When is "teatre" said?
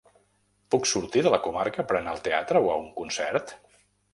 2.29-2.63